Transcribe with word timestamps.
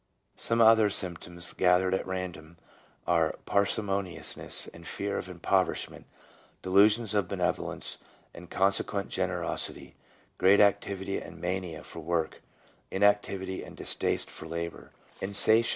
Some 0.35 0.61
other 0.61 0.89
symptoms 0.89 1.53
gathered 1.53 1.93
at 1.93 2.07
random 2.07 2.57
are 3.05 3.35
parsimoniousness 3.45 4.65
and 4.73 4.87
fear 4.87 5.19
of 5.19 5.29
impoverishment, 5.29 6.07
delusions 6.63 7.13
of 7.13 7.27
benevolence 7.27 7.99
and 8.33 8.49
consequent 8.49 9.09
generosity, 9.11 9.93
great 10.39 10.59
activity 10.59 11.19
and 11.19 11.39
mania 11.39 11.83
for 11.83 11.99
work, 11.99 12.41
inactivity 12.89 13.61
and 13.63 13.77
distaste 13.77 14.31
for 14.31 14.47
labour, 14.47 14.89
insatiable 15.21 15.59
1 15.59 15.59
H. 15.59 15.69